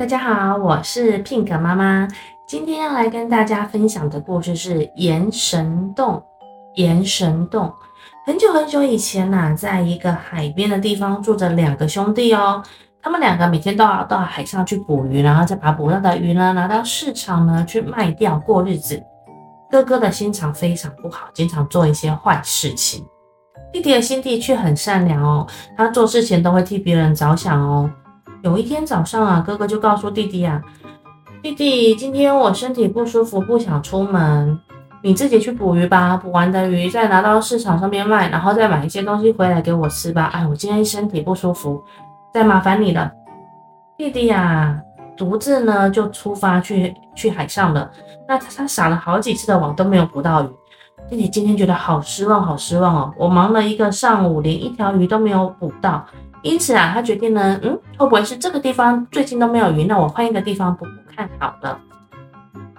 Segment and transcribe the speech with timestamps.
[0.00, 2.08] 大家好，我是 Pink 妈妈。
[2.48, 6.24] 今天要来跟大家分享的故事是岩神洞。
[6.76, 7.70] 岩神洞，
[8.24, 12.62] 很久很久以前呐、在一个海边的地方住着两个兄弟哦。
[13.02, 19.02] 他们两个每天都要到海上去捕鱼，然后再把捕到的鱼呢拿到市场呢去卖掉过日子。
[19.70, 23.04] 哥哥的心肠非常不好，经常做一些坏事情。
[23.70, 27.90] 弟弟的心地却很善良哦，他做事情都会替别人着想哦。
[28.42, 30.62] 有一天早上啊，哥哥就告诉弟弟啊
[31.42, 34.58] ：“弟弟，今天我身体不舒服，不想出门，
[35.02, 36.16] 你自己去捕鱼吧。
[36.16, 40.30] 捕完的鱼再拿到市场上面卖，然后再买一些东西回来给我吃吧。
[40.32, 41.82] 哎，我今天身体不舒服，
[42.32, 43.10] 再麻烦你了。”
[43.98, 44.80] 弟弟呀，
[45.18, 47.90] 独自呢就出发去去海上了。
[48.26, 50.48] 那他他撒了好几次的网都没有捕到鱼。
[51.10, 53.14] 弟弟今天觉得好失望，好失望哦！
[53.18, 56.06] 我忙了一个上午，连一条鱼都没有捕到。
[56.42, 59.84] 因此啊，他决定呢，嗯，会不会是这个地方最近都没有鱼？
[59.84, 61.78] 那我换一个地方补补看好了。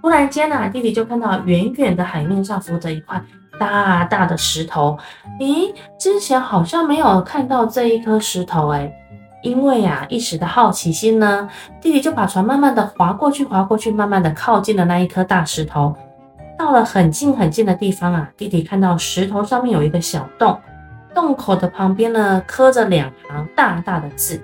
[0.00, 3.22] 突然间啊，弟弟就看到远远的海面上浮着一块
[3.58, 4.98] 大大的石头。
[5.38, 8.92] 咦，之前好像没有看到这一颗石头哎。
[9.42, 11.48] 因为啊，一时的好奇心呢，
[11.80, 15.92] 弟弟就把船慢慢的划过去，划过去，慢慢的靠近了那一颗大石头。
[16.56, 20.56] 到了很近很近的地方啊，弟弟看到石头上面有一个小洞，
[21.14, 24.40] 洞口的旁边呢刻着两行大大的字。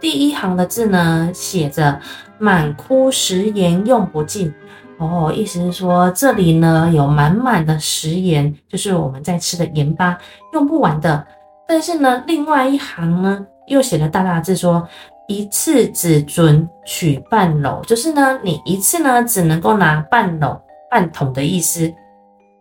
[0.00, 2.00] 第一行的字呢写着
[2.38, 4.52] “满窟食盐用不尽”，
[4.98, 10.18] 哦，意思是说这里呢有满满的食盐，就是我们在吃的盐巴，
[10.52, 11.26] 用不完的。
[11.66, 14.86] 但是呢，另外一行呢又写了大大的字说
[15.28, 20.60] “一次只准取半篓”，就是呢你一次呢只能够拿半篓。
[20.88, 21.92] 半桶的意思，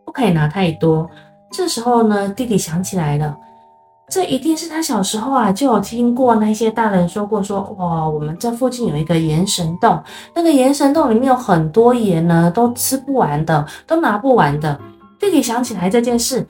[0.04, 1.08] 不可以拿太多。
[1.56, 3.34] 这时候呢，弟弟想起来了，
[4.10, 10.04] 这一定是他小时候啊就有听过那些大人说过说，哇，我们这附近有一个盐神洞，
[10.36, 14.78] 那个盐神洞里面有很多盐呢，都吃不完的，都拿不完的。
[15.18, 16.46] 弟弟想起来这件事，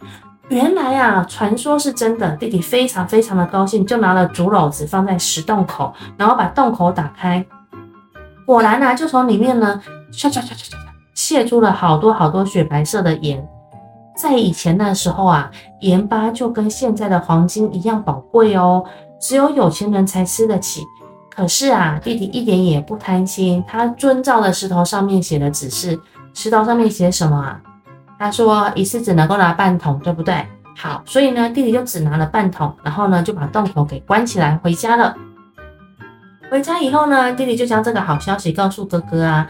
[0.50, 2.36] 原来啊，传说是真的。
[2.38, 7.46] 弟弟非常非常的高兴，就拿了竹篓子放在石洞口，然后把洞口打开，
[8.44, 9.80] 果然呢、啊，就从里面呢，
[10.12, 10.74] 唰唰唰唰唰。
[11.14, 13.48] 泄出了好多好多雪白色的盐，
[14.16, 18.84] 在以前那时候啊，盐巴就跟现在的黄金一样宝贵哦，
[19.20, 20.84] 只有有钱人才吃得起。
[21.30, 26.00] 可是啊，弟弟一点也不贪心，他遵照了石头上面写的指示。
[26.34, 27.62] 石头上面写什么啊？
[28.18, 30.46] 他说一次只能够拿半桶，对不对？
[30.78, 35.16] 好，所以呢，弟弟就只拿了半桶，然后呢，就把洞口给关起来，回家了。
[36.50, 39.48] 回家以后呢，弟弟就将这个好消息告诉哥哥啊。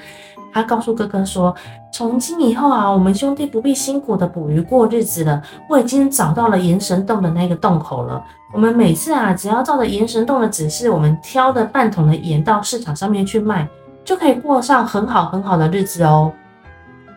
[0.55, 1.53] 他告诉哥哥说
[1.91, 5.43] ：“从今以后啊，我们兄弟不必辛苦的捕鱼过日子了。
[5.69, 8.23] 我已经找到了盐神洞的那个洞口了。
[8.53, 13.67] 我们每次啊，只要照着盐神洞的指示，我们挑的半桶的盐到市场上面去卖，
[14.05, 16.31] 就可以过上很好很好的日子哦。”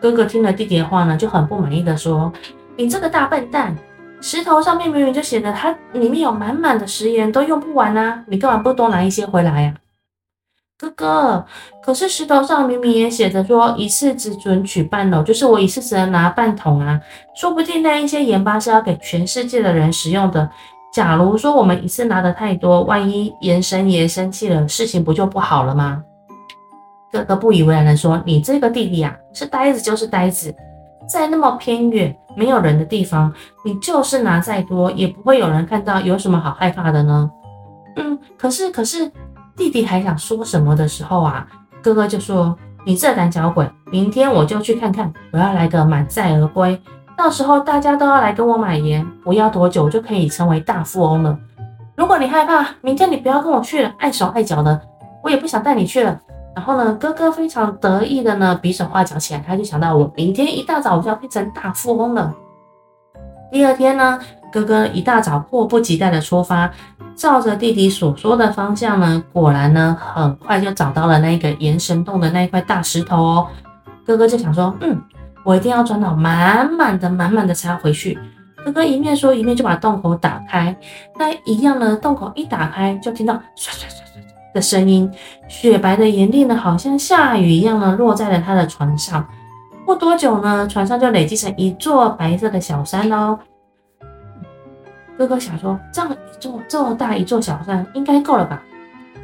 [0.02, 2.32] 哥哥听了弟弟的话呢，就很不满意的说
[2.74, 3.72] ：“你这个大笨蛋，
[4.20, 9.74] 石头上面明明就写着它里面有满满的食盐，都用不完啊，你干嘛不多拿一些回来呀？”
[10.80, 11.44] 哥哥，
[11.82, 17.00] 可是石头上明明也写着说一次只准取半篓，就是我一次只能拿半桶啊。
[17.34, 20.48] 说不定那一些盐巴是要给全世界的人使用的。
[20.92, 26.00] 假如说我们一次拿的太多，万一盐神爷生气了，事情不就不好了吗？
[27.10, 30.54] 哥哥不以为然的说：“你这个弟弟啊，是呆子就是呆子，
[31.12, 33.32] 在那么偏远没有人的地方，
[33.64, 37.28] 你就是拿再多，也不会有人看到，有什么好害怕的呢？”
[37.96, 39.10] 嗯，可是可是。
[39.58, 41.44] 弟弟还想说什么的时候啊，
[41.82, 46.80] 哥哥就说：“你这胆小鬼，明天我就去看看，我要来个满载而归。
[47.16, 51.36] 到时候大家都要来跟我买盐，不要多久就可以成为大富翁了。
[51.96, 54.80] 如果你害怕，明天你不要跟我去了，碍手碍脚的，
[55.24, 56.16] 我也不想带你去了。”
[56.54, 62.32] 然后呢，哥哥非常得意的呢，比手画脚起来，他就想到我明天一大早我就要变成大富翁了。
[63.50, 64.18] 第二天呢，
[64.52, 66.70] 哥哥一大早迫不及待的出发。
[67.16, 73.48] 照着弟弟所说的方向呢，果然呢，很快就找到了那个岩神洞的那一块大石头哦。
[74.06, 75.02] 哥哥就想说，嗯，
[75.42, 78.16] 我一定要装到满满的、满满的才要回去。
[78.64, 80.76] 哥哥一面说，一面就把洞口打开。
[81.18, 85.10] 那一样呢，洞口一打开，就听到唰唰唰唰的声音，
[85.48, 89.26] 雪白的岩粒呢，好像下雨一样呢，落在了他的船上。
[89.88, 93.38] 不多久呢，船上就累积成一座白色的小山喽。
[95.16, 98.62] 哥哥想说，这样一座这么大一座小山应该够了吧？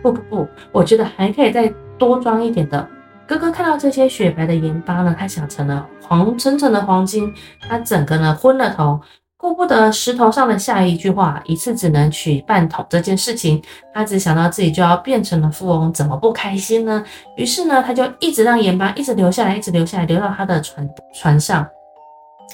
[0.03, 1.69] 不不不，我觉得还可以再
[1.99, 2.89] 多装一点的。
[3.27, 7.31] 哥哥看到这些雪白的盐巴呢，他想成了黄澄澄的黄金，
[7.69, 8.99] 他整个呢昏了头。
[9.37, 13.61] 顾不得石头上的下一句话，一次只能取半桶这件事情，
[13.93, 17.05] 他只想到自己就要变成了富翁，怎么不开心呢？
[17.37, 21.67] 于是呢，他就一直让盐巴一直流下来，一直流下来，流到他的船船上。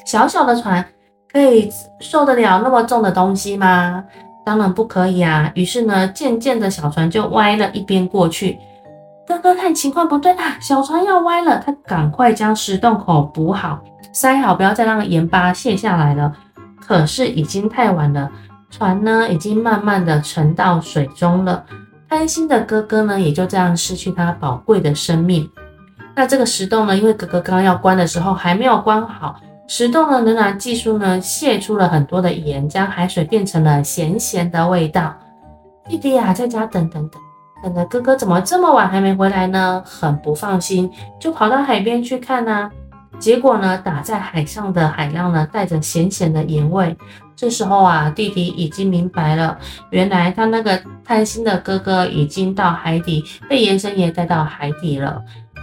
[0.04, 0.84] 小小的船
[1.30, 4.02] 可以受得了那么重的东西吗？
[4.44, 5.52] 当然不可以啊。
[5.54, 8.58] 于是呢，渐渐的小船就歪了一边过去。
[9.28, 13.78] 哥哥看情况不对啊，小船要歪了，他赶快将石洞口补好，
[14.12, 16.32] 塞好，不要再让盐巴泄下来了。
[16.90, 18.28] 可是已经太晚了，
[18.68, 21.64] 船呢已经慢慢的沉到水中了。
[22.08, 25.48] 贪心的哥哥呢也就这样失去他宝贵的生命。
[26.16, 29.36] 那这个石洞呢，因为哥哥刚刚要关的时候还没有关好，
[29.68, 35.14] 石洞呢仍然继续呢泄出了很多的盐，将海水变成了咸咸的味道。
[35.88, 37.22] 弟弟啊，在家等等等，
[37.62, 39.80] 等着哥哥怎么这么晚还没回来呢？
[39.86, 40.90] 很不放心，
[41.20, 42.68] 就跑到海边去看啊。
[43.20, 46.96] 结果呢，打在海上的海浪呢，带着咸咸的盐味。
[47.36, 49.56] 这时候啊，弟弟已经明白了，
[49.90, 55.22] 原来他那个贪心的哥哥已经到海底，被盐神爷带到海底了。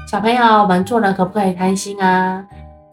[0.09, 2.45] 小朋友，我们做人可不可以贪心啊？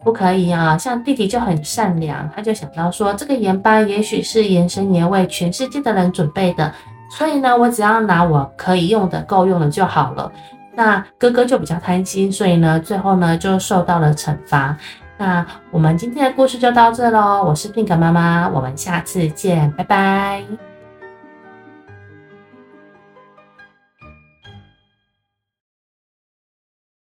[0.03, 0.77] 不可以啊！
[0.77, 6.71] 像弟弟就很善良，他就想到说，这个盐巴也许是盐神爷为全世界的人准备的，
[7.09, 10.31] 所以呢，我只要拿我可以用的、够用的就好了。
[10.75, 14.75] 那哥哥就比较贪心，所以呢，最后呢就受到了惩罚。
[15.17, 20.74] 那我们今天的故事就到这喽，我是 Pink 妈妈，我们下次见，拜拜。